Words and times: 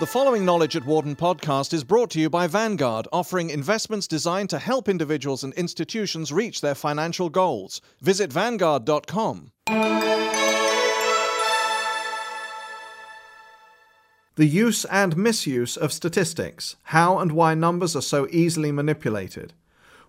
The 0.00 0.06
following 0.06 0.44
Knowledge 0.44 0.76
at 0.76 0.84
Wharton 0.84 1.16
podcast 1.16 1.72
is 1.72 1.84
brought 1.84 2.10
to 2.10 2.20
you 2.20 2.28
by 2.30 2.46
Vanguard, 2.46 3.06
offering 3.12 3.50
investments 3.50 4.06
designed 4.06 4.50
to 4.50 4.58
help 4.58 4.88
individuals 4.88 5.44
and 5.44 5.52
institutions 5.54 6.32
reach 6.32 6.60
their 6.60 6.74
financial 6.74 7.28
goals. 7.30 7.80
Visit 8.00 8.32
Vanguard.com. 8.32 9.52
The 14.36 14.46
use 14.46 14.84
and 14.84 15.16
misuse 15.16 15.76
of 15.76 15.92
statistics, 15.92 16.76
how 16.84 17.18
and 17.18 17.32
why 17.32 17.54
numbers 17.54 17.96
are 17.96 18.02
so 18.02 18.28
easily 18.30 18.70
manipulated. 18.70 19.52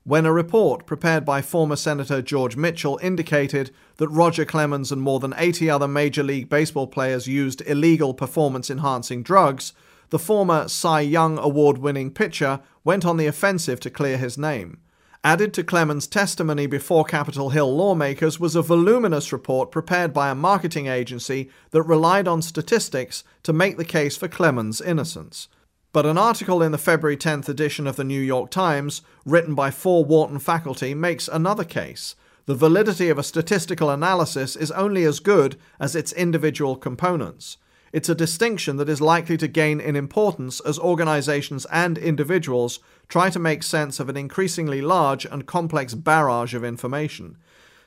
When 0.10 0.26
a 0.26 0.34
report 0.34 0.88
prepared 0.88 1.24
by 1.24 1.44
former 1.44 1.76
Senator 1.76 2.20
George 2.24 2.56
Mitchell 2.56 3.00
indicated 3.04 3.70
that 3.98 4.08
Roger 4.08 4.44
Clemens 4.44 4.92
and 4.92 5.04
more 5.04 5.20
than 5.20 5.36
80 5.38 5.70
other 5.70 5.88
Major 5.88 6.24
League 6.24 6.50
Baseball 6.50 6.88
players 6.88 7.28
used 7.28 7.62
illegal 7.68 8.16
performance 8.16 8.72
enhancing 8.72 9.22
drugs, 9.22 9.72
the 10.10 10.18
former 10.18 10.68
Cy 10.68 11.02
Young 11.02 11.38
award 11.38 11.78
winning 11.78 12.10
pitcher 12.10 12.60
went 12.84 13.06
on 13.06 13.18
the 13.18 13.28
offensive 13.28 13.80
to 13.82 13.92
clear 13.92 14.18
his 14.18 14.36
name. 14.36 14.80
Added 15.24 15.54
to 15.54 15.64
Clemens' 15.64 16.08
testimony 16.08 16.66
before 16.66 17.06
Capitol 17.06 17.52
Hill 17.52 17.78
lawmakers 17.78 18.40
was 18.40 18.56
a 18.56 18.64
voluminous 18.64 19.32
report 19.32 19.70
prepared 19.72 20.12
by 20.12 20.32
a 20.32 20.34
marketing 20.34 20.88
agency 20.88 21.52
that 21.70 21.84
relied 21.84 22.28
on 22.28 22.42
statistics 22.42 23.24
to 23.44 23.54
make 23.54 23.78
the 23.78 23.86
case 23.86 24.18
for 24.18 24.28
Clemens' 24.28 24.82
innocence. 24.82 25.50
But 25.92 26.06
an 26.06 26.20
article 26.20 26.62
in 26.62 26.72
the 26.72 26.78
February 26.78 27.18
10th 27.18 27.50
edition 27.50 27.88
of 27.88 27.96
the 27.96 28.04
New 28.04 28.22
York 28.22 28.52
Times, 28.52 29.02
written 29.26 29.56
by 29.56 29.72
four 29.72 30.06
Wharton 30.06 30.38
faculty, 30.38 30.94
makes 30.94 31.28
another 31.28 31.64
case. 31.64 32.16
The 32.46 32.54
validity 32.54 33.10
of 33.10 33.18
a 33.18 33.24
statistical 33.24 33.90
analysis 33.90 34.56
is 34.56 34.70
only 34.72 35.04
as 35.04 35.20
good 35.20 35.56
as 35.80 35.96
its 35.96 36.14
individual 36.14 36.76
components. 36.76 37.58
It's 37.92 38.10
a 38.10 38.14
distinction 38.14 38.78
that 38.78 38.88
is 38.88 39.02
likely 39.02 39.36
to 39.38 39.48
gain 39.48 39.80
in 39.80 39.96
importance 39.96 40.60
as 40.60 40.78
organizations 40.78 41.66
and 41.72 41.98
individuals 41.98 42.80
try 43.08 43.32
to 43.32 43.40
make 43.40 43.64
sense 43.64 44.00
of 44.00 44.10
an 44.10 44.18
increasingly 44.18 44.82
large 44.82 45.26
and 45.26 45.48
complex 45.48 45.96
barrage 45.96 46.54
of 46.54 46.64
information. 46.64 47.36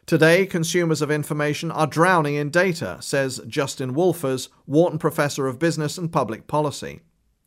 Today, 0.07 0.45
consumers 0.45 1.03
of 1.03 1.11
information 1.13 1.71
are 1.71 1.87
drowning 1.87 2.35
in 2.35 2.51
data, 2.51 2.97
says 2.99 3.41
Justin 3.47 3.95
Wolfers, 3.95 4.49
Wharton 4.67 4.99
Professor 4.99 5.47
of 5.47 5.61
Business 5.61 5.97
and 5.97 6.11
Public 6.11 6.49
Policy. 6.49 7.03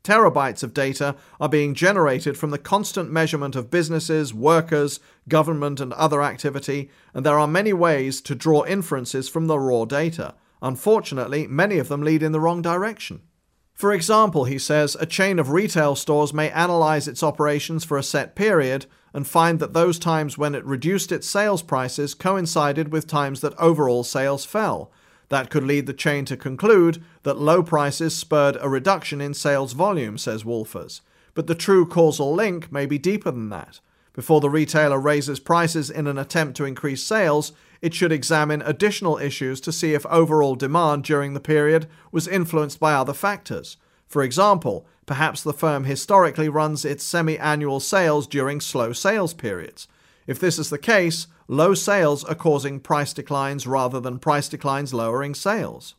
Terabytes 0.06 0.62
of 0.62 0.74
data 0.74 1.16
are 1.42 1.50
being 1.50 1.74
generated 1.74 2.38
from 2.38 2.52
the 2.52 2.60
constant 2.60 3.12
measurement 3.12 3.56
of 3.56 3.72
businesses, 3.72 4.36
workers, 4.36 5.00
government, 5.28 5.80
and 5.80 5.92
other 5.94 6.22
activity, 6.22 6.92
and 7.16 7.26
there 7.26 7.40
are 7.40 7.48
many 7.48 7.74
ways 7.74 8.22
to 8.22 8.36
draw 8.36 8.64
inferences 8.66 9.28
from 9.28 9.48
the 9.48 9.58
raw 9.58 9.84
data. 9.84 10.36
Unfortunately, 10.62 11.48
many 11.48 11.80
of 11.80 11.88
them 11.88 12.04
lead 12.04 12.22
in 12.22 12.34
the 12.34 12.40
wrong 12.40 12.62
direction. 12.62 13.22
For 13.74 13.92
example, 13.92 14.46
he 14.46 14.60
says, 14.60 14.96
a 15.00 15.08
chain 15.08 15.40
of 15.40 15.50
retail 15.50 15.96
stores 15.96 16.34
may 16.34 16.52
analyze 16.52 17.08
its 17.08 17.24
operations 17.24 17.84
for 17.84 17.98
a 17.98 18.04
set 18.04 18.36
period 18.36 18.86
and 19.12 19.28
find 19.28 19.60
that 19.60 19.74
those 19.74 19.98
times 19.98 20.38
when 20.38 20.54
it 20.54 20.64
reduced 20.66 21.12
its 21.12 21.28
sales 21.28 21.64
prices 21.64 22.14
coincided 22.14 22.92
with 22.92 23.08
times 23.08 23.42
that 23.42 23.58
overall 23.58 24.04
sales 24.04 24.46
fell. 24.46 24.92
That 25.30 25.50
could 25.50 25.64
lead 25.64 25.88
the 25.88 25.94
chain 25.94 26.26
to 26.26 26.38
conclude 26.38 27.04
that 27.24 27.40
low 27.40 27.64
prices 27.64 28.16
spurred 28.16 28.58
a 28.62 28.70
reduction 28.70 29.22
in 29.22 29.34
sales 29.34 29.74
volume, 29.74 30.18
says 30.18 30.44
Wolfers. 30.44 31.02
But 31.34 31.48
the 31.48 31.56
true 31.56 31.86
causal 31.86 32.34
link 32.34 32.72
may 32.72 32.86
be 32.86 32.98
deeper 32.98 33.32
than 33.32 33.50
that. 33.50 33.80
Before 34.14 34.40
the 34.40 34.50
retailer 34.50 35.00
raises 35.00 35.42
prices 35.42 35.90
in 35.90 36.08
an 36.08 36.18
attempt 36.18 36.56
to 36.58 36.66
increase 36.66 37.04
sales, 37.04 37.52
it 37.82 37.94
should 37.94 38.14
examine 38.14 38.62
additional 38.62 39.18
issues 39.18 39.60
to 39.62 39.74
see 39.74 39.94
if 39.94 40.06
overall 40.06 40.56
demand 40.56 41.04
during 41.04 41.34
the 41.34 41.42
period 41.42 41.88
was 42.12 42.28
influenced 42.28 42.80
by 42.80 42.94
other 42.94 43.14
factors. 43.14 43.76
For 44.08 44.24
example, 44.24 44.88
perhaps 45.06 45.44
the 45.44 45.54
firm 45.54 45.84
historically 45.84 46.48
runs 46.48 46.86
its 46.86 47.04
semi 47.04 47.38
annual 47.38 47.82
sales 47.82 48.26
during 48.26 48.62
slow 48.62 48.94
sales 48.94 49.34
periods. 49.34 49.88
If 50.28 50.40
this 50.40 50.58
is 50.58 50.70
the 50.70 50.78
case, 50.78 51.28
low 51.48 51.74
sales 51.74 52.24
are 52.24 52.36
causing 52.36 52.80
price 52.80 53.14
declines 53.14 53.68
rather 53.68 54.00
than 54.00 54.20
price 54.20 54.50
declines 54.50 54.94
lowering 54.94 55.36
sales. 55.36 55.96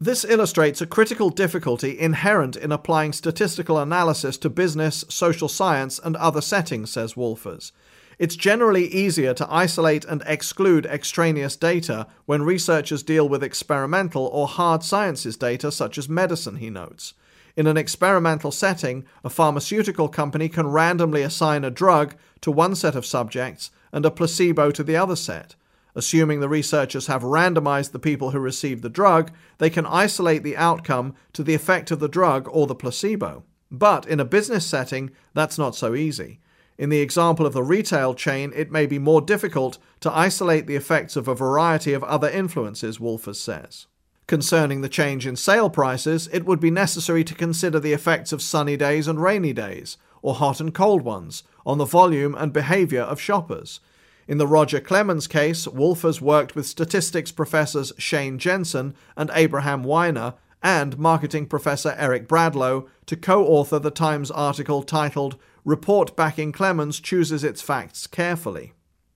This 0.00 0.24
illustrates 0.24 0.82
a 0.82 0.86
critical 0.86 1.30
difficulty 1.30 1.98
inherent 1.98 2.56
in 2.56 2.72
applying 2.72 3.12
statistical 3.12 3.78
analysis 3.78 4.36
to 4.38 4.50
business, 4.50 5.04
social 5.08 5.48
science, 5.48 5.98
and 6.02 6.16
other 6.16 6.40
settings, 6.40 6.90
says 6.90 7.14
Wolfers. 7.14 7.72
It's 8.18 8.36
generally 8.36 8.86
easier 8.88 9.34
to 9.34 9.52
isolate 9.52 10.04
and 10.04 10.22
exclude 10.26 10.86
extraneous 10.86 11.56
data 11.56 12.06
when 12.26 12.42
researchers 12.42 13.02
deal 13.02 13.28
with 13.28 13.42
experimental 13.42 14.26
or 14.26 14.46
hard 14.46 14.82
sciences 14.82 15.36
data 15.36 15.72
such 15.72 15.96
as 15.96 16.08
medicine, 16.08 16.56
he 16.56 16.70
notes. 16.70 17.14
In 17.56 17.68
an 17.68 17.76
experimental 17.76 18.50
setting, 18.50 19.04
a 19.22 19.30
pharmaceutical 19.30 20.08
company 20.08 20.48
can 20.48 20.66
randomly 20.66 21.22
assign 21.22 21.64
a 21.64 21.70
drug 21.70 22.16
to 22.40 22.50
one 22.50 22.74
set 22.74 22.96
of 22.96 23.06
subjects 23.06 23.70
and 23.92 24.04
a 24.04 24.10
placebo 24.10 24.72
to 24.72 24.82
the 24.82 24.96
other 24.96 25.16
set. 25.16 25.54
Assuming 25.94 26.40
the 26.40 26.48
researchers 26.48 27.06
have 27.06 27.22
randomized 27.22 27.92
the 27.92 28.00
people 28.00 28.32
who 28.32 28.40
receive 28.40 28.82
the 28.82 28.88
drug, 28.88 29.30
they 29.58 29.70
can 29.70 29.86
isolate 29.86 30.42
the 30.42 30.56
outcome 30.56 31.14
to 31.32 31.44
the 31.44 31.54
effect 31.54 31.92
of 31.92 32.00
the 32.00 32.08
drug 32.08 32.48
or 32.50 32.66
the 32.66 32.74
placebo. 32.74 33.44
But 33.70 34.04
in 34.06 34.18
a 34.18 34.24
business 34.24 34.66
setting, 34.66 35.12
that's 35.32 35.56
not 35.56 35.76
so 35.76 35.94
easy. 35.94 36.40
In 36.76 36.88
the 36.88 37.00
example 37.00 37.46
of 37.46 37.52
the 37.52 37.62
retail 37.62 38.14
chain, 38.14 38.52
it 38.56 38.72
may 38.72 38.86
be 38.86 38.98
more 38.98 39.20
difficult 39.20 39.78
to 40.00 40.12
isolate 40.12 40.66
the 40.66 40.74
effects 40.74 41.14
of 41.14 41.28
a 41.28 41.34
variety 41.34 41.92
of 41.92 42.02
other 42.02 42.28
influences, 42.28 42.98
Wolfers 42.98 43.36
says. 43.36 43.86
Concerning 44.26 44.80
the 44.80 44.88
change 44.88 45.26
in 45.26 45.36
sale 45.36 45.68
prices, 45.68 46.28
it 46.32 46.46
would 46.46 46.60
be 46.60 46.70
necessary 46.70 47.22
to 47.24 47.34
consider 47.34 47.78
the 47.78 47.92
effects 47.92 48.32
of 48.32 48.40
sunny 48.40 48.76
days 48.76 49.06
and 49.06 49.22
rainy 49.22 49.52
days, 49.52 49.98
or 50.22 50.34
hot 50.34 50.60
and 50.60 50.74
cold 50.74 51.02
ones, 51.02 51.42
on 51.66 51.76
the 51.76 51.84
volume 51.84 52.34
and 52.34 52.52
behavior 52.52 53.02
of 53.02 53.20
shoppers. 53.20 53.80
In 54.26 54.38
the 54.38 54.46
Roger 54.46 54.80
Clemens 54.80 55.26
case, 55.26 55.66
Wolfers 55.66 56.22
worked 56.22 56.54
with 56.54 56.66
statistics 56.66 57.30
professors 57.30 57.92
Shane 57.98 58.38
Jensen 58.38 58.94
and 59.16 59.30
Abraham 59.34 59.84
Wyner 59.84 60.34
and 60.62 60.98
marketing 60.98 61.46
professor 61.46 61.94
Eric 61.98 62.26
Bradlow 62.26 62.88
to 63.04 63.16
co 63.16 63.44
author 63.44 63.78
the 63.78 63.90
Times 63.90 64.30
article 64.30 64.82
titled 64.82 65.36
Report 65.66 66.16
Backing 66.16 66.52
Clemens 66.52 67.00
Chooses 67.00 67.44
Its 67.44 67.60
Facts 67.60 68.06
Carefully. 68.06 68.72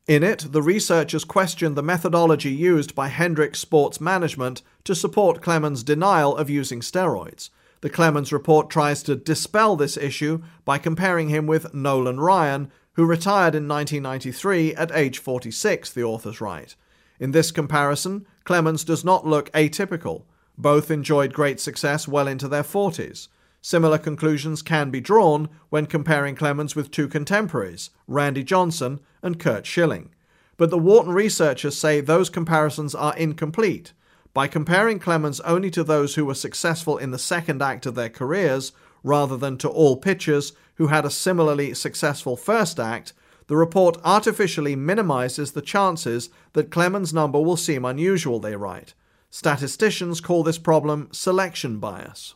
In 0.08 0.22
it, 0.22 0.52
the 0.52 0.62
researchers 0.62 1.22
questioned 1.22 1.76
the 1.76 1.82
methodology 1.82 2.50
used 2.50 2.94
by 2.94 3.08
Hendricks 3.08 3.58
Sports 3.58 4.00
Management 4.00 4.62
to 4.84 4.94
support 4.94 5.42
Clemens' 5.42 5.82
denial 5.82 6.34
of 6.34 6.48
using 6.48 6.80
steroids. 6.80 7.50
The 7.82 7.90
Clemens 7.90 8.32
report 8.32 8.70
tries 8.70 9.02
to 9.02 9.16
dispel 9.16 9.76
this 9.76 9.98
issue 9.98 10.42
by 10.64 10.78
comparing 10.78 11.28
him 11.28 11.46
with 11.46 11.74
Nolan 11.74 12.20
Ryan, 12.20 12.72
who 12.94 13.04
retired 13.04 13.54
in 13.54 13.68
1993 13.68 14.74
at 14.76 14.90
age 14.94 15.18
46, 15.18 15.92
the 15.92 16.04
authors 16.04 16.40
write. 16.40 16.74
In 17.20 17.32
this 17.32 17.50
comparison, 17.50 18.26
Clemens 18.44 18.84
does 18.84 19.04
not 19.04 19.26
look 19.26 19.52
atypical. 19.52 20.22
Both 20.56 20.90
enjoyed 20.90 21.34
great 21.34 21.60
success 21.60 22.08
well 22.08 22.26
into 22.26 22.48
their 22.48 22.62
40s. 22.62 23.28
Similar 23.60 23.98
conclusions 23.98 24.62
can 24.62 24.90
be 24.90 25.00
drawn 25.00 25.48
when 25.68 25.86
comparing 25.86 26.36
Clemens 26.36 26.76
with 26.76 26.90
two 26.90 27.08
contemporaries, 27.08 27.90
Randy 28.06 28.44
Johnson 28.44 29.00
and 29.22 29.38
Curt 29.38 29.66
Schilling. 29.66 30.10
But 30.56 30.70
the 30.70 30.78
Wharton 30.78 31.12
researchers 31.12 31.76
say 31.76 32.00
those 32.00 32.30
comparisons 32.30 32.94
are 32.94 33.16
incomplete. 33.16 33.92
By 34.34 34.46
comparing 34.46 34.98
Clemens 34.98 35.40
only 35.40 35.70
to 35.72 35.82
those 35.82 36.14
who 36.14 36.24
were 36.24 36.34
successful 36.34 36.98
in 36.98 37.10
the 37.10 37.18
second 37.18 37.62
act 37.62 37.86
of 37.86 37.94
their 37.94 38.08
careers, 38.08 38.72
rather 39.02 39.36
than 39.36 39.58
to 39.58 39.68
all 39.68 39.96
pitchers 39.96 40.52
who 40.76 40.88
had 40.88 41.04
a 41.04 41.10
similarly 41.10 41.74
successful 41.74 42.36
first 42.36 42.78
act, 42.78 43.12
the 43.48 43.56
report 43.56 43.96
artificially 44.04 44.76
minimizes 44.76 45.52
the 45.52 45.62
chances 45.62 46.28
that 46.52 46.70
Clemens' 46.70 47.14
number 47.14 47.40
will 47.40 47.56
seem 47.56 47.84
unusual, 47.84 48.38
they 48.38 48.54
write. 48.54 48.94
Statisticians 49.30 50.20
call 50.20 50.42
this 50.42 50.58
problem 50.58 51.08
selection 51.12 51.78
bias. 51.78 52.34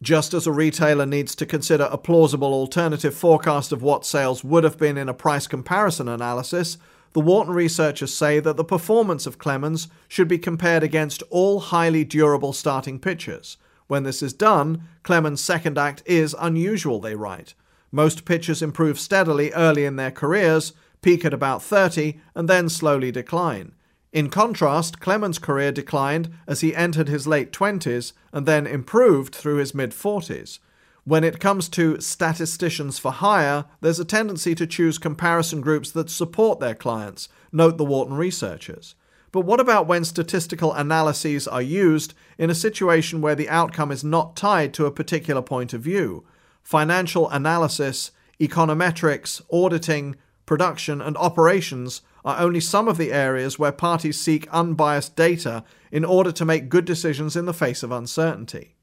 Just 0.00 0.32
as 0.32 0.46
a 0.46 0.52
retailer 0.52 1.06
needs 1.06 1.34
to 1.34 1.46
consider 1.46 1.88
a 1.90 1.98
plausible 1.98 2.52
alternative 2.52 3.14
forecast 3.14 3.72
of 3.72 3.82
what 3.82 4.06
sales 4.06 4.44
would 4.44 4.62
have 4.62 4.78
been 4.78 4.96
in 4.96 5.08
a 5.08 5.14
price 5.14 5.48
comparison 5.48 6.06
analysis, 6.06 6.78
the 7.14 7.20
Wharton 7.20 7.52
researchers 7.52 8.14
say 8.14 8.38
that 8.38 8.56
the 8.56 8.64
performance 8.64 9.26
of 9.26 9.38
Clemens 9.38 9.88
should 10.06 10.28
be 10.28 10.38
compared 10.38 10.84
against 10.84 11.24
all 11.30 11.58
highly 11.58 12.04
durable 12.04 12.52
starting 12.52 13.00
pitchers. 13.00 13.56
When 13.88 14.04
this 14.04 14.22
is 14.22 14.32
done, 14.32 14.84
Clemens' 15.02 15.40
second 15.42 15.78
act 15.78 16.04
is 16.06 16.36
unusual, 16.38 17.00
they 17.00 17.16
write. 17.16 17.54
Most 17.90 18.24
pitchers 18.24 18.62
improve 18.62 19.00
steadily 19.00 19.50
early 19.52 19.84
in 19.84 19.96
their 19.96 20.10
careers, 20.12 20.74
peak 21.02 21.24
at 21.24 21.34
about 21.34 21.62
30, 21.62 22.20
and 22.36 22.48
then 22.48 22.68
slowly 22.68 23.10
decline. 23.10 23.72
In 24.12 24.30
contrast, 24.30 25.00
Clemens' 25.00 25.38
career 25.38 25.70
declined 25.70 26.30
as 26.46 26.62
he 26.62 26.74
entered 26.74 27.08
his 27.08 27.26
late 27.26 27.52
20s 27.52 28.12
and 28.32 28.46
then 28.46 28.66
improved 28.66 29.34
through 29.34 29.56
his 29.56 29.74
mid 29.74 29.90
40s. 29.90 30.58
When 31.04 31.24
it 31.24 31.40
comes 31.40 31.68
to 31.70 32.00
statisticians 32.00 32.98
for 32.98 33.12
hire, 33.12 33.64
there's 33.80 34.00
a 34.00 34.04
tendency 34.04 34.54
to 34.54 34.66
choose 34.66 34.98
comparison 34.98 35.60
groups 35.60 35.90
that 35.92 36.10
support 36.10 36.60
their 36.60 36.74
clients, 36.74 37.28
note 37.50 37.78
the 37.78 37.84
Wharton 37.84 38.16
researchers. 38.16 38.94
But 39.30 39.42
what 39.42 39.60
about 39.60 39.86
when 39.86 40.04
statistical 40.04 40.72
analyses 40.72 41.46
are 41.46 41.62
used 41.62 42.14
in 42.38 42.50
a 42.50 42.54
situation 42.54 43.20
where 43.20 43.34
the 43.34 43.48
outcome 43.48 43.90
is 43.92 44.04
not 44.04 44.36
tied 44.36 44.72
to 44.74 44.86
a 44.86 44.90
particular 44.90 45.42
point 45.42 45.72
of 45.74 45.82
view? 45.82 46.26
Financial 46.62 47.28
analysis, 47.30 48.10
econometrics, 48.40 49.42
auditing, 49.50 50.16
production, 50.46 51.00
and 51.02 51.16
operations 51.18 52.00
are 52.24 52.40
only 52.40 52.60
some 52.60 52.88
of 52.88 52.98
the 52.98 53.12
areas 53.12 53.58
where 53.58 53.72
parties 53.72 54.20
seek 54.20 54.48
unbiased 54.52 55.16
data 55.16 55.64
in 55.90 56.04
order 56.04 56.32
to 56.32 56.44
make 56.44 56.68
good 56.68 56.84
decisions 56.84 57.36
in 57.36 57.46
the 57.46 57.54
face 57.54 57.82
of 57.82 57.92
uncertainty. 57.92 58.74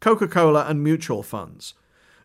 Coca 0.00 0.28
Cola 0.28 0.66
and 0.66 0.82
mutual 0.82 1.22
funds. 1.22 1.74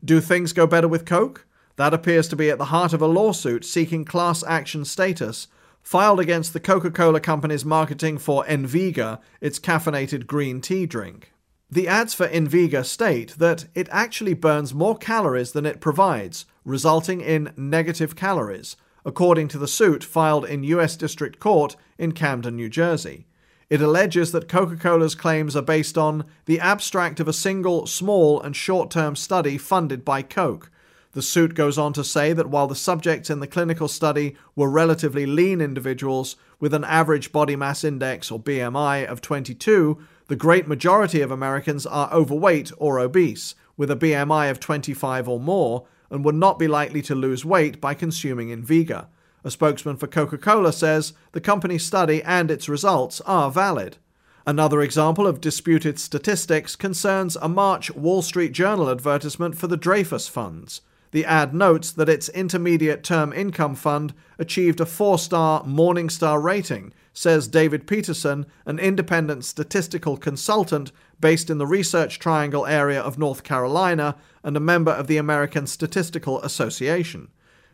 Do 0.03 0.19
things 0.21 0.53
go 0.53 0.67
better 0.67 0.87
with 0.87 1.05
Coke? 1.05 1.45
That 1.75 1.93
appears 1.93 2.27
to 2.29 2.35
be 2.35 2.49
at 2.49 2.57
the 2.57 2.65
heart 2.65 2.93
of 2.93 3.01
a 3.01 3.07
lawsuit 3.07 3.63
seeking 3.63 4.03
class 4.03 4.43
action 4.43 4.83
status 4.83 5.47
filed 5.81 6.19
against 6.19 6.51
the 6.51 6.59
Coca 6.59 6.91
Cola 6.91 7.19
Company's 7.19 7.63
marketing 7.63 8.17
for 8.17 8.43
Enviga, 8.45 9.19
its 9.39 9.59
caffeinated 9.59 10.27
green 10.27 10.59
tea 10.59 10.85
drink. 10.85 11.31
The 11.69 11.87
ads 11.87 12.13
for 12.13 12.27
Enviga 12.27 12.83
state 12.85 13.35
that 13.37 13.67
it 13.75 13.87
actually 13.91 14.33
burns 14.33 14.73
more 14.73 14.97
calories 14.97 15.51
than 15.51 15.65
it 15.65 15.79
provides, 15.79 16.45
resulting 16.65 17.21
in 17.21 17.53
negative 17.55 18.15
calories, 18.15 18.75
according 19.07 19.47
to 19.47 19.57
the 19.57 19.69
suit 19.69 20.03
filed 20.03 20.43
in 20.43 20.65
U.S. 20.65 20.97
District 20.97 21.39
Court 21.39 21.77
in 21.97 22.11
Camden, 22.11 22.57
New 22.57 22.67
Jersey. 22.67 23.25
It 23.69 23.81
alleges 23.81 24.33
that 24.33 24.49
Coca 24.49 24.75
Cola's 24.75 25.15
claims 25.15 25.55
are 25.55 25.61
based 25.61 25.97
on 25.97 26.25
the 26.45 26.59
abstract 26.59 27.21
of 27.21 27.27
a 27.27 27.33
single, 27.33 27.87
small, 27.87 28.41
and 28.41 28.53
short 28.53 28.91
term 28.91 29.15
study 29.15 29.57
funded 29.57 30.03
by 30.03 30.21
Coke. 30.21 30.69
The 31.13 31.21
suit 31.21 31.55
goes 31.55 31.77
on 31.77 31.93
to 31.93 32.03
say 32.03 32.33
that 32.33 32.49
while 32.49 32.67
the 32.67 32.75
subjects 32.75 33.29
in 33.29 33.39
the 33.39 33.47
clinical 33.47 33.87
study 33.87 34.35
were 34.57 34.69
relatively 34.69 35.25
lean 35.25 35.61
individuals 35.61 36.35
with 36.59 36.73
an 36.73 36.83
average 36.83 37.31
body 37.31 37.55
mass 37.55 37.85
index 37.85 38.29
or 38.29 38.39
BMI 38.41 39.05
of 39.05 39.21
22, 39.21 39.97
the 40.27 40.35
great 40.35 40.67
majority 40.67 41.21
of 41.21 41.31
Americans 41.31 41.85
are 41.85 42.11
overweight 42.11 42.73
or 42.77 42.99
obese, 42.99 43.55
with 43.77 43.89
a 43.89 43.95
BMI 43.95 44.51
of 44.51 44.59
25 44.59 45.29
or 45.29 45.39
more, 45.39 45.87
and 46.09 46.23
would 46.23 46.35
not 46.35 46.59
be 46.59 46.67
likely 46.67 47.01
to 47.03 47.15
lose 47.15 47.45
weight 47.45 47.81
by 47.81 47.93
consuming 47.93 48.49
Enviga. 48.49 49.07
A 49.43 49.51
spokesman 49.51 49.97
for 49.97 50.07
Coca 50.07 50.37
Cola 50.37 50.73
says 50.73 51.13
the 51.31 51.41
company's 51.41 51.85
study 51.85 52.21
and 52.23 52.51
its 52.51 52.67
results 52.67 53.21
are 53.21 53.51
valid. 53.51 53.97
Another 54.45 54.81
example 54.81 55.27
of 55.27 55.41
disputed 55.41 55.99
statistics 55.99 56.75
concerns 56.75 57.35
a 57.41 57.49
March 57.49 57.93
Wall 57.93 58.21
Street 58.21 58.53
Journal 58.53 58.89
advertisement 58.89 59.57
for 59.57 59.67
the 59.67 59.75
Dreyfus 59.75 60.27
Funds. 60.27 60.81
The 61.11 61.25
ad 61.25 61.53
notes 61.53 61.91
that 61.91 62.09
its 62.09 62.29
intermediate 62.29 63.03
term 63.03 63.31
income 63.33 63.75
fund 63.75 64.13
achieved 64.37 64.79
a 64.79 64.85
four 64.85 65.19
star 65.19 65.63
Morningstar 65.63 66.41
rating, 66.41 66.93
says 67.17 67.47
David 67.47 67.87
Peterson, 67.87 68.45
an 68.67 68.77
independent 68.77 69.43
statistical 69.43 70.17
consultant 70.17 70.91
based 71.19 71.49
in 71.49 71.57
the 71.57 71.65
Research 71.65 72.19
Triangle 72.19 72.67
area 72.67 73.01
of 73.01 73.17
North 73.17 73.41
Carolina 73.41 74.15
and 74.43 74.55
a 74.55 74.59
member 74.59 74.91
of 74.91 75.07
the 75.07 75.17
American 75.17 75.65
Statistical 75.65 76.39
Association. 76.43 77.29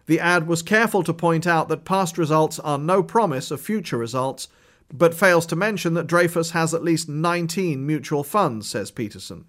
The 0.05 0.21
ad 0.21 0.47
was 0.47 0.61
careful 0.61 1.03
to 1.03 1.13
point 1.13 1.45
out 1.45 1.67
that 1.67 1.83
past 1.83 2.17
results 2.17 2.57
are 2.59 2.77
no 2.77 3.03
promise 3.03 3.51
of 3.51 3.59
future 3.59 3.97
results, 3.97 4.47
but 4.93 5.13
fails 5.13 5.45
to 5.47 5.57
mention 5.57 5.93
that 5.95 6.07
Dreyfus 6.07 6.51
has 6.51 6.73
at 6.73 6.81
least 6.81 7.09
19 7.09 7.85
mutual 7.85 8.23
funds, 8.23 8.69
says 8.69 8.91
Peterson. 8.91 9.43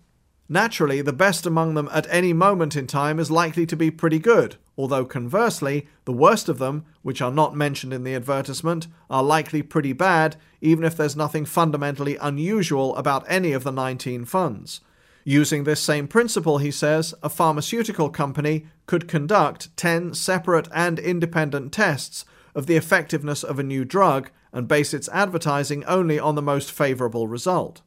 Naturally, 0.49 1.02
the 1.02 1.12
best 1.12 1.46
among 1.46 1.75
them 1.75 1.88
at 1.93 2.08
any 2.11 2.32
moment 2.32 2.75
in 2.75 2.88
time 2.88 3.20
is 3.20 3.31
likely 3.31 3.64
to 3.67 3.76
be 3.76 3.93
pretty 3.93 4.19
good, 4.19 4.56
although 4.76 5.05
conversely, 5.05 5.87
the 6.05 6.12
worst 6.12 6.49
of 6.49 6.59
them, 6.59 6.85
which 7.03 7.23
are 7.23 7.31
not 7.31 7.55
mentioned 7.55 7.93
in 7.93 8.05
the 8.05 8.15
advertisement, 8.15 8.87
are 9.09 9.23
likely 9.23 9.62
pretty 9.62 9.93
bad, 9.93 10.37
even 10.61 10.85
if 10.85 10.97
there's 10.97 11.17
nothing 11.17 11.44
fundamentally 11.44 12.17
unusual 12.17 12.97
about 12.97 13.25
any 13.29 13.53
of 13.53 13.65
the 13.65 13.73
19 13.73 14.25
funds. 14.25 14.81
Using 15.25 15.65
this 15.65 15.81
same 15.81 16.06
principle, 16.06 16.59
he 16.59 16.71
says, 16.71 17.15
a 17.23 17.31
pharmaceutical 17.31 18.11
company 18.11 18.67
could 18.87 19.09
conduct 19.09 19.75
10 19.76 20.12
separate 20.15 20.69
and 20.75 20.99
independent 20.99 21.73
tests 21.73 22.27
of 22.55 22.67
the 22.67 22.77
effectiveness 22.77 23.43
of 23.43 23.59
a 23.59 23.62
new 23.62 23.85
drug 23.85 24.31
and 24.53 24.69
base 24.69 24.93
its 24.93 25.09
advertising 25.09 25.82
only 25.85 26.19
on 26.19 26.35
the 26.35 26.43
most 26.43 26.70
favorable 26.70 27.27
result. 27.27 27.81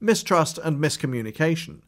Mistrust 0.00 0.58
and 0.58 0.78
miscommunication. 0.78 1.80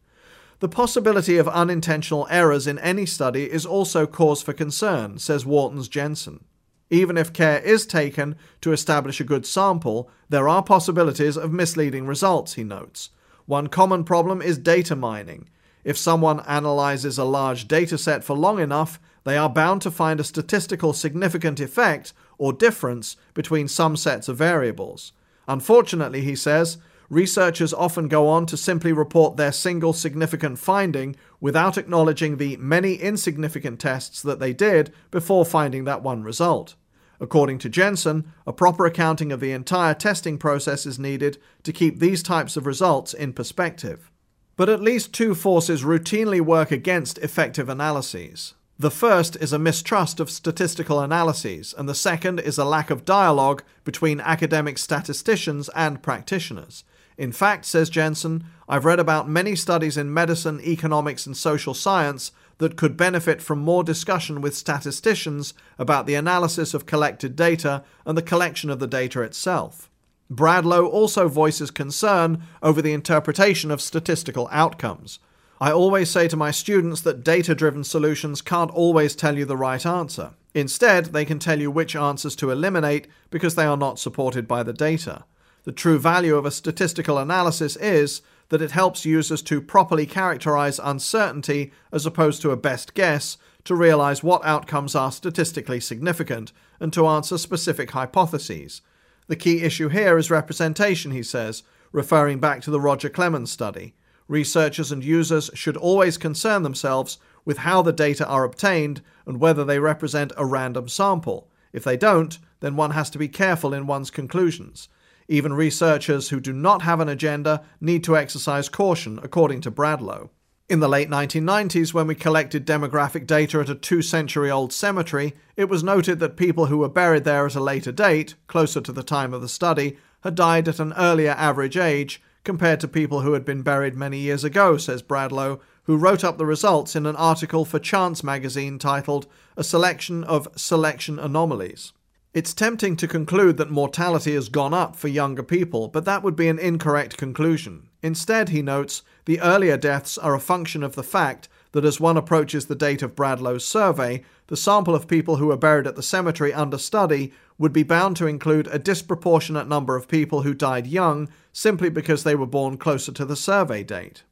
The 0.60 0.68
possibility 0.68 1.36
of 1.36 1.48
unintentional 1.48 2.26
errors 2.30 2.66
in 2.66 2.78
any 2.78 3.06
study 3.06 3.50
is 3.50 3.66
also 3.66 4.06
cause 4.06 4.42
for 4.42 4.52
concern, 4.52 5.18
says 5.18 5.44
Wharton's 5.44 5.88
Jensen. 5.88 6.44
Even 6.90 7.16
if 7.16 7.32
care 7.32 7.58
is 7.60 7.86
taken 7.86 8.36
to 8.60 8.72
establish 8.72 9.20
a 9.20 9.24
good 9.24 9.46
sample, 9.46 10.08
there 10.28 10.48
are 10.48 10.62
possibilities 10.62 11.36
of 11.36 11.52
misleading 11.52 12.06
results, 12.06 12.54
he 12.54 12.64
notes. 12.64 13.10
One 13.46 13.66
common 13.66 14.04
problem 14.04 14.40
is 14.40 14.58
data 14.58 14.94
mining. 14.94 15.48
If 15.82 15.98
someone 15.98 16.40
analyzes 16.40 17.18
a 17.18 17.24
large 17.24 17.68
data 17.68 17.98
set 17.98 18.24
for 18.24 18.36
long 18.36 18.58
enough, 18.58 19.00
they 19.24 19.36
are 19.36 19.50
bound 19.50 19.82
to 19.82 19.90
find 19.90 20.20
a 20.20 20.24
statistical 20.24 20.92
significant 20.92 21.60
effect 21.60 22.12
or 22.38 22.52
difference 22.52 23.16
between 23.34 23.68
some 23.68 23.96
sets 23.96 24.28
of 24.28 24.36
variables. 24.36 25.12
Unfortunately, 25.48 26.22
he 26.22 26.36
says, 26.36 26.78
researchers 27.08 27.74
often 27.74 28.08
go 28.08 28.28
on 28.28 28.46
to 28.46 28.56
simply 28.56 28.92
report 28.92 29.36
their 29.36 29.52
single 29.52 29.92
significant 29.92 30.58
finding 30.58 31.16
without 31.40 31.78
acknowledging 31.78 32.36
the 32.36 32.56
many 32.56 32.94
insignificant 32.94 33.80
tests 33.80 34.22
that 34.22 34.40
they 34.40 34.52
did 34.52 34.92
before 35.10 35.44
finding 35.44 35.84
that 35.84 36.02
one 36.02 36.22
result. 36.22 36.74
According 37.20 37.58
to 37.58 37.68
Jensen, 37.68 38.32
a 38.46 38.52
proper 38.52 38.86
accounting 38.86 39.32
of 39.32 39.40
the 39.40 39.52
entire 39.52 39.94
testing 39.94 40.36
process 40.36 40.84
is 40.84 40.98
needed 40.98 41.38
to 41.62 41.72
keep 41.72 41.98
these 41.98 42.22
types 42.22 42.56
of 42.56 42.66
results 42.66 43.14
in 43.14 43.32
perspective. 43.32 44.10
But 44.56 44.68
at 44.68 44.82
least 44.82 45.12
two 45.12 45.34
forces 45.34 45.82
routinely 45.82 46.40
work 46.40 46.70
against 46.70 47.18
effective 47.18 47.68
analyses. 47.68 48.54
The 48.78 48.90
first 48.90 49.36
is 49.36 49.52
a 49.52 49.58
mistrust 49.58 50.18
of 50.18 50.30
statistical 50.30 51.00
analyses, 51.00 51.74
and 51.78 51.88
the 51.88 51.94
second 51.94 52.40
is 52.40 52.58
a 52.58 52.64
lack 52.64 52.90
of 52.90 53.04
dialogue 53.04 53.62
between 53.84 54.20
academic 54.20 54.78
statisticians 54.78 55.68
and 55.70 56.02
practitioners. 56.02 56.82
In 57.16 57.32
fact, 57.32 57.64
says 57.64 57.90
Jensen, 57.90 58.44
I've 58.69 58.84
read 58.84 58.99
about 58.99 59.28
many 59.28 59.55
studies 59.55 59.96
in 59.96 60.12
medicine, 60.12 60.61
economics, 60.61 61.26
and 61.26 61.37
social 61.37 61.75
science 61.75 62.32
that 62.58 62.76
could 62.76 62.96
benefit 62.96 63.43
from 63.43 63.58
more 63.61 63.84
discussion 63.84 64.40
with 64.40 64.56
statisticians 64.56 65.55
about 65.78 66.06
the 66.06 66.14
analysis 66.14 66.75
of 66.75 66.87
collected 66.87 67.37
data 67.37 67.84
and 68.05 68.16
the 68.16 68.22
collection 68.22 68.70
of 68.70 68.78
the 68.78 68.87
data 68.87 69.22
itself. 69.22 69.90
Bradlow 70.32 70.88
also 70.88 71.28
voices 71.28 71.70
concern 71.70 72.43
over 72.62 72.81
the 72.81 72.93
interpretation 72.93 73.70
of 73.70 73.81
statistical 73.81 74.49
outcomes. 74.50 75.19
I 75.60 75.70
always 75.70 76.10
say 76.10 76.29
to 76.29 76.36
my 76.36 76.50
students 76.50 77.00
that 77.03 77.22
data 77.22 77.55
driven 77.55 77.84
solutions 77.84 78.43
can't 78.43 78.70
always 78.70 79.15
tell 79.15 79.36
you 79.36 79.44
the 79.44 79.56
right 79.56 79.84
answer. 79.84 80.32
Instead, 80.55 81.06
they 81.06 81.24
can 81.24 81.38
tell 81.38 81.60
you 81.60 81.70
which 81.70 81.94
answers 81.94 82.34
to 82.36 82.50
eliminate 82.50 83.06
because 83.31 83.55
they 83.55 83.65
are 83.65 83.77
not 83.77 83.98
supported 83.98 84.48
by 84.48 84.62
the 84.62 84.72
data. 84.72 85.24
The 85.64 85.72
true 85.72 85.98
value 85.98 86.36
of 86.36 86.44
a 86.44 86.50
statistical 86.50 87.18
analysis 87.18 87.76
is 87.76 88.20
that 88.50 88.62
it 88.62 88.72
helps 88.72 89.06
users 89.06 89.40
to 89.42 89.62
properly 89.62 90.06
characterize 90.06 90.78
uncertainty 90.78 91.72
as 91.90 92.04
opposed 92.04 92.42
to 92.42 92.50
a 92.50 92.56
best 92.56 92.94
guess, 92.94 93.38
to 93.64 93.74
realize 93.74 94.22
what 94.22 94.44
outcomes 94.44 94.94
are 94.94 95.10
statistically 95.10 95.80
significant, 95.80 96.52
and 96.78 96.92
to 96.92 97.06
answer 97.06 97.38
specific 97.38 97.92
hypotheses. 97.92 98.82
The 99.26 99.36
key 99.36 99.62
issue 99.62 99.88
here 99.88 100.18
is 100.18 100.30
representation, 100.30 101.12
he 101.12 101.22
says, 101.22 101.62
referring 101.92 102.40
back 102.40 102.60
to 102.62 102.70
the 102.70 102.80
Roger 102.80 103.08
Clemens 103.08 103.50
study. 103.50 103.94
Researchers 104.28 104.92
and 104.92 105.02
users 105.02 105.50
should 105.54 105.78
always 105.78 106.18
concern 106.18 106.62
themselves 106.62 107.18
with 107.46 107.58
how 107.58 107.80
the 107.80 107.92
data 107.92 108.26
are 108.26 108.44
obtained 108.44 109.00
and 109.26 109.40
whether 109.40 109.64
they 109.64 109.78
represent 109.78 110.32
a 110.36 110.44
random 110.44 110.88
sample. 110.88 111.48
If 111.72 111.84
they 111.84 111.96
don't, 111.96 112.38
then 112.60 112.76
one 112.76 112.90
has 112.90 113.08
to 113.10 113.18
be 113.18 113.28
careful 113.28 113.72
in 113.72 113.86
one's 113.86 114.10
conclusions. 114.10 114.88
Even 115.28 115.54
researchers 115.54 116.28
who 116.28 116.40
do 116.40 116.52
not 116.52 116.82
have 116.82 117.00
an 117.00 117.08
agenda 117.08 117.64
need 117.81 118.04
to 118.04 118.16
exercise 118.16 118.69
caution, 118.69 119.19
according 119.22 119.60
to 119.62 119.70
Bradlow. 119.70 120.31
In 120.66 120.81
the 120.81 120.88
late 120.88 121.10
1990s, 121.10 121.93
when 121.93 122.06
we 122.06 122.14
collected 122.14 122.66
demographic 122.66 123.26
data 123.26 123.60
at 123.60 123.69
a 123.69 123.74
two 123.74 124.00
century 124.00 124.50
old 124.50 124.72
cemetery, 124.72 125.34
it 125.56 125.69
was 125.69 125.82
noted 125.82 126.20
that 126.20 126.36
people 126.36 126.66
who 126.66 126.78
were 126.78 126.88
buried 126.88 127.24
there 127.24 127.44
at 127.44 127.54
a 127.54 127.60
later 127.60 127.93
date, 127.93 128.34
closer 128.46 128.81
to 128.81 128.93
the 128.93 129.02
time 129.02 129.34
of 129.34 129.43
the 129.43 129.48
study, 129.48 129.98
had 130.22 130.34
died 130.34 130.66
at 130.69 130.81
an 130.81 130.94
earlier 130.94 131.32
average 131.32 131.76
age 131.76 132.22
compared 132.44 132.81
to 132.81 132.88
people 132.88 133.20
who 133.20 133.32
had 133.32 133.44
been 133.44 133.62
buried 133.62 133.94
many 133.94 134.19
years 134.19 134.44
ago, 134.44 134.76
says 134.76 135.02
Bradlow, 135.02 135.60
who 135.84 135.96
wrote 135.96 136.24
up 136.24 136.38
the 136.38 136.46
results 136.46 136.94
in 136.94 137.06
an 137.06 137.16
article 137.16 137.64
for 137.64 137.78
Chance 137.78 138.22
magazine 138.22 138.78
titled 138.78 139.26
A 139.56 139.64
Selection 139.64 140.24
of 140.24 140.48
Selection 140.56 141.19
Anomalies. 141.19 141.93
It's 142.34 142.53
tempting 142.53 142.96
to 142.96 143.06
conclude 143.06 143.58
that 143.58 143.70
mortality 143.70 144.34
has 144.34 144.48
gone 144.48 144.74
up 144.74 144.96
for 144.96 145.06
younger 145.06 145.44
people, 145.44 145.86
but 145.86 146.05
that 146.05 146.24
would 146.24 146.34
be 146.34 146.48
an 146.48 146.58
incorrect 146.58 147.17
conclusion. 147.17 147.88
Instead, 148.03 148.48
he 148.48 148.60
notes, 148.60 149.05
the 149.24 149.41
earlier 149.41 149.76
deaths 149.76 150.19
are 150.19 150.34
a 150.34 150.41
function 150.41 150.82
of 150.82 150.96
the 150.96 151.05
fact 151.05 151.48
that 151.70 151.84
as 151.84 152.00
one 152.00 152.17
approaches 152.17 152.67
the 152.67 152.74
date 152.74 153.03
of 153.03 153.14
Bradlow's 153.14 153.64
survey, 153.64 154.24
the 154.48 154.56
sample 154.56 154.96
of 154.96 155.06
people 155.06 155.36
who 155.36 155.46
were 155.46 155.56
buried 155.56 155.86
at 155.86 155.94
the 155.94 156.03
cemetery 156.03 156.53
under 156.53 156.76
study 156.76 157.32
would 157.56 157.72
be 157.72 157.84
bound 157.84 158.17
to 158.17 158.26
include 158.26 158.67
a 158.67 158.81
disproportionate 158.81 159.69
number 159.69 159.94
of 159.94 160.08
people 160.08 160.43
who 160.43 160.55
died 160.55 160.88
young 160.88 161.29
simply 161.53 161.88
because 161.88 162.24
they 162.24 162.34
were 162.34 162.46
born 162.46 162.76
closer 162.76 163.12
to 163.12 163.24
the 163.24 163.36
survey 163.36 163.84
date. 163.84 164.24